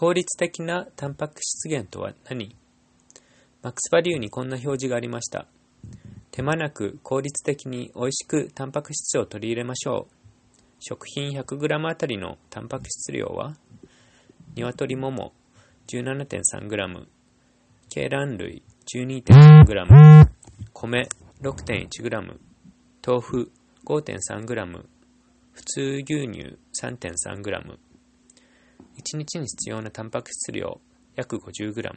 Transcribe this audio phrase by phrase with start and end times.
[0.00, 2.56] 効率的なタンパク質源とは何？
[3.60, 5.46] マックスバリューにこんな表示がありました。
[6.30, 10.14] 手間なく効率的に美味しくタンパク質を取り入れましょう。
[10.78, 13.56] 食品 100g あたりのタンパク質量は？
[14.56, 15.34] 鶏もも
[15.88, 17.06] 17.3g、
[17.94, 18.62] 鶏卵類
[18.96, 20.28] 12.3g、
[20.72, 21.08] 米
[21.42, 22.38] 6.1g、
[23.06, 23.52] 豆腐
[23.84, 24.82] 5.3g、
[25.52, 27.76] 普通牛乳 3.3g、
[29.00, 30.78] 1日に必要なタンパク質量
[31.16, 31.90] 約 50g。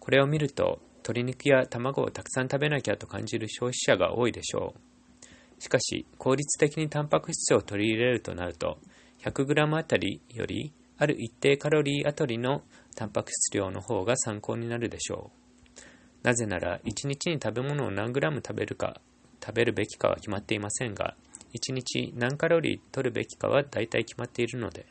[0.00, 5.62] これを見ると、鶏肉や卵をたくさん食べなきゃと感じる消費者が多いでしょう。
[5.62, 8.78] しかし、効率的にタンパク質を取り入れるとなると、
[9.22, 12.62] 100g あたりよりある一定カロリーあたりの
[12.96, 15.30] タンパク質量の方が参考になるでしょ
[15.76, 15.86] う。
[16.22, 19.00] なぜなら、1日に食べ物を何グラム食べるか、
[19.44, 21.14] 食べるべきかは決まっていませんが、
[21.54, 24.86] 1日何カロリー取るべきかは大体決まっているので。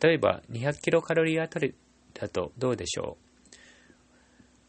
[0.00, 1.74] 例えば、200キロカロリーあたり
[2.14, 3.18] だとどうでしょ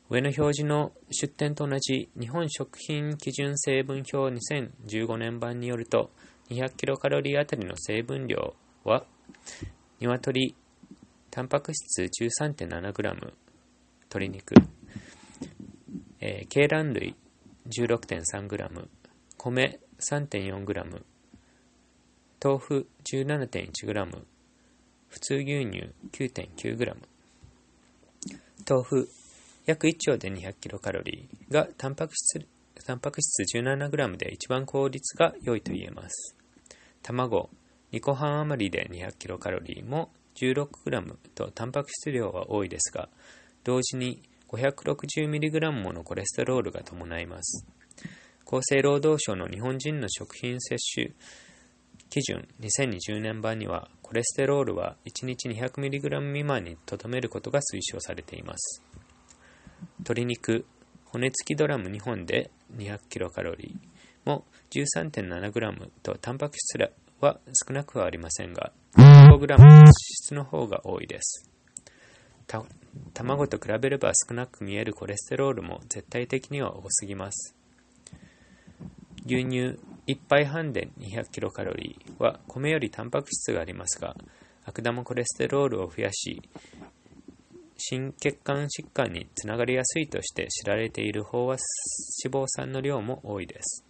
[0.10, 0.16] う？
[0.16, 6.12] 上の表示の出典と同じ日本食品基準成分表2015年版によると、
[6.50, 8.54] 200キロカロリーあたりの成分量
[8.84, 9.06] は、
[10.00, 10.56] 鶏、
[11.32, 13.34] タンパク質 13.7g、
[14.02, 14.56] 鶏肉、
[16.20, 17.16] えー、鶏卵類
[17.68, 18.88] 16.3g、
[19.38, 21.02] 米 3.4g、
[22.44, 24.33] 豆腐 17.1g、
[25.14, 26.96] 普通牛乳 9.9g、
[28.68, 29.08] 豆腐
[29.68, 32.44] 約1丁で 200kcal がタンパク質
[32.84, 36.36] タンパク質 17g で一番効率が良いと言えます。
[37.04, 37.52] 卵
[37.92, 43.08] 2個半余りで 200kcal も 16g とタンパク質量は多いですが、
[43.64, 47.68] 同時に 560mg ものコレステロールが伴います。
[48.48, 51.14] 厚生労働省の日本人の食品摂取
[52.10, 58.84] 基準2020年版には、コレステロールは1日 200mg 未満にとどめることが推奨されています。
[60.00, 60.66] 鶏肉、
[61.06, 63.56] 骨付きドラム2本で 200kcal
[64.26, 66.78] も 13.7g とタンパク質
[67.22, 71.50] は少なくはありませんが、5g の脂質の方が多いです。
[73.14, 77.56] 卵と比べれば少なく見えるコレステロールも絶対的には多すぎます。
[79.26, 84.16] 牛乳1杯半で 200kcal は米よりタンパク質がありますが、
[84.66, 86.42] 悪玉コレステロールを増やし、
[87.78, 93.86] 心血管疾患につながりやすいとして知られている飽和脂肪酸の量も多いです。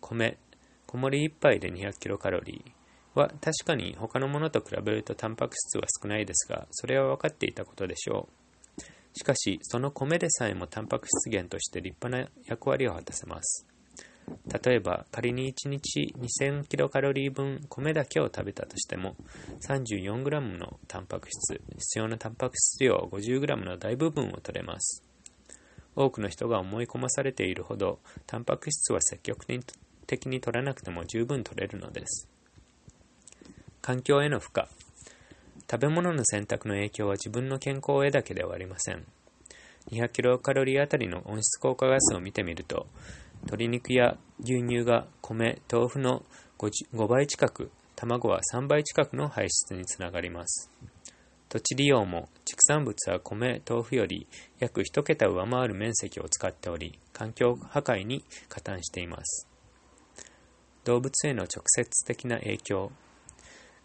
[0.00, 0.38] 米、
[0.86, 2.62] 小盛り1杯で 200kcal
[3.14, 8.28] は確かに他のものと比べるとタンパク質は少ないですが、それは分かっていたことでしょ
[8.78, 8.82] う。
[9.18, 13.66] しかし、その米でさえもタンパク質源として立派な役割を果たせます。
[14.64, 19.16] 例えば仮に1日2000キロカロリー分米だけを食べたとしても
[19.60, 25.02] 34g のタンパク質必要なタンパク質量 50g の大部分を取れます。
[25.94, 29.46] 多くの人が思い込まされているほどタンパク質は積極
[30.06, 32.28] 的に取らなくても十分取れるのです。
[33.80, 34.64] 環境への負荷。
[35.70, 39.04] 食べ物の選択の影響は自分の健康へだけではありません。
[39.90, 42.86] 200キロカロリーあたりの温室効果ガスを見てみると
[43.46, 46.24] 鶏肉や牛乳が米、豆腐の
[46.58, 50.68] 5, 5倍近く、卵は3倍近くの排出につながります。
[51.48, 54.26] 土地利用も畜産物は米、豆腐より
[54.58, 59.48] 約1桁上回る面積を使っており、環境破壊に加担しています。
[60.82, 62.90] 動物への直接的な影響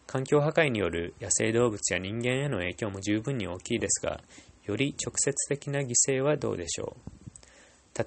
[0.08, 4.22] 環境破壊による野生動物や人間への影響も十分に大きいですが、
[4.66, 7.21] より直接的な犠牲はどうでしょう？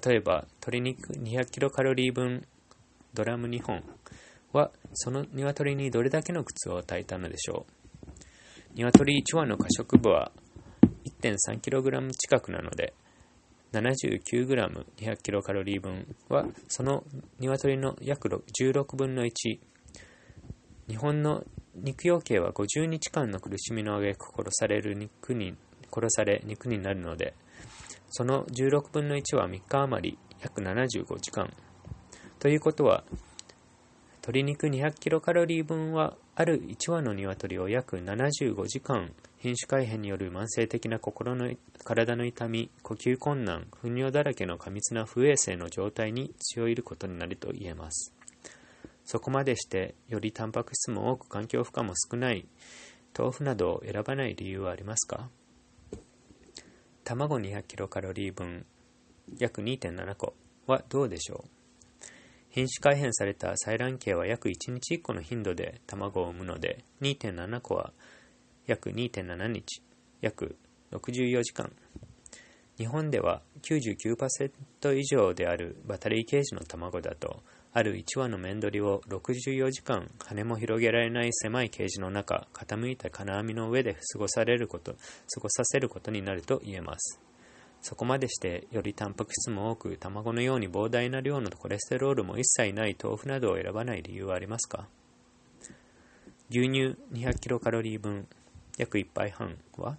[0.03, 2.45] 例えば、鶏肉 200kcal 分
[3.13, 3.83] ドラム2本
[4.51, 7.71] は、その鶏にどれだけの靴を与えたのでしょう。
[8.75, 10.31] 鶏1羽の可食部は
[11.21, 12.93] 1.3kg 近くなので、
[13.71, 17.03] 79g200kcal 分は、その
[17.39, 19.31] 鶏の約16分の1。
[20.87, 21.43] 日本の
[21.75, 25.55] 肉用系は50日間の苦しみの挙句殺される肉に、
[25.93, 27.33] 殺され肉になるので、
[28.09, 31.53] その16分の1は3日余り、約75時間。
[32.39, 33.03] ということは、
[34.21, 41.53] 鶏肉 200kcal 分は、ある1羽の鶏を約75時間、品種改変による慢性的な心の
[41.83, 48.13] 体の痛み、呼吸困難、糞尿だらけの過密な不衛生の状態に強いることになると言えます。
[49.03, 52.47] そこまでして、よりタンパク質も多く環境負荷も少ない
[53.17, 55.29] 豆腐などを選ばない理由はありますか？
[57.05, 58.65] 卵 200kcal 分
[59.37, 60.33] 約2.7個
[60.65, 61.49] はどうでしょう？
[62.49, 67.93] 品種改変された採卵系は約1日1個の頻度で卵を産むので2.7個は
[68.65, 69.83] 約2.7日、
[70.21, 70.57] 約
[70.91, 71.71] 64時間。
[72.77, 77.43] 日本では99%以上であるバタリーケージの卵だと、
[77.77, 87.19] ある1羽の面取りを64時間羽も広げられない狭いケージの中、傾いた金網の上で過ごされること、過ごさせることになると言えます。
[87.81, 94.87] そこまでしてよりタンパク質も多く卵のように膨大な量のコレステロールも一切ない豆腐などを選ばない理由はありますか？
[96.49, 98.25] 牛乳200キロカロリー分
[98.77, 99.97] 約1杯半は？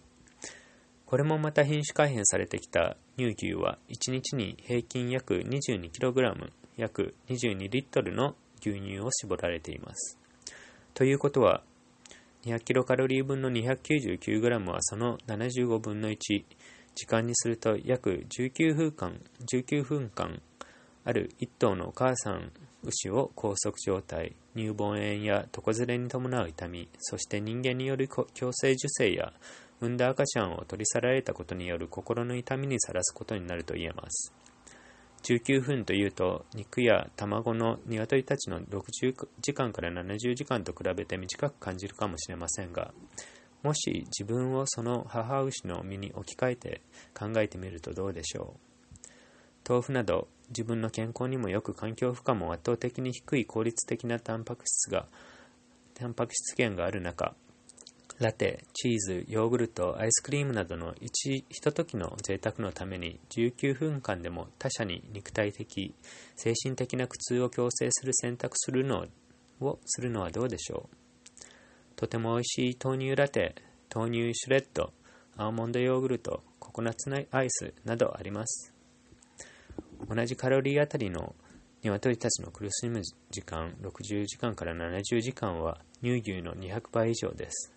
[1.04, 10.18] これもまた品種改変されてきた乳牛は1日に平均約 22kg 約22リットルの牛乳を絞られています。
[10.94, 11.62] ということは
[12.44, 16.16] 200kcal 分の 299g はその75分の1
[16.94, 19.20] 時間にすると約19分間
[19.52, 20.40] ,19 分間
[21.04, 22.52] ある1頭のお母さん
[22.82, 29.32] 牛を拘束状態、乳房炎や床ずれに伴う痛み、そして人間による強制受精や
[29.80, 34.32] 産んだ赤ちゃんを取り去られたことによる心の痛みにさらすことになると言えます。
[35.22, 42.92] 19分というと、肉や卵の鶏たちの60時間から70時間と比べて短く感じるかもしれませんが、
[43.62, 46.80] もし自分をその母牛の身に置き換えて
[47.18, 49.68] 考えてみるとどうでしょう？
[49.68, 55.06] 豆腐など自分の健康にもよく環境負荷も圧倒的に低い効率的なタンパク質が、
[55.94, 57.34] タンパク質源がある中、
[58.18, 65.94] ラテ、チーズ、ヨーグルト、アイスクリームなどの一ひとときの贅沢のために19分間でも他者に肉体的、
[66.34, 69.04] 精神的な苦痛を強制する選択するの
[69.60, 70.96] をするのはどうでしょう
[71.94, 73.54] とても美味しい豆乳ラテ、
[73.94, 74.94] 豆乳シュレッド、
[75.36, 78.72] アーモンドヨーグルト、ココナッツアイスなどあります。
[80.08, 81.34] 同じカロリーあたりの
[81.82, 87.75] 鶏たちの苦しむ時間60時間から70時間は乳牛の200倍以上です。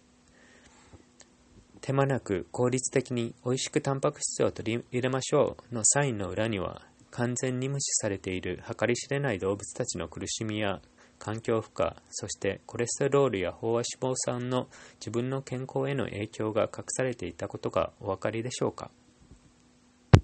[1.81, 5.75] 手間なく効率的に美味しくタンパク質を取り入れましょう。
[5.75, 10.81] のサインの裏には完全に無視されている計り知れない動物たちの苦しみや
[11.17, 14.67] 環境負荷、そしてコレステロールや飽和脂肪酸の
[14.99, 18.91] 自分の健康への影響が隠されていたことがお分かりでしょうか？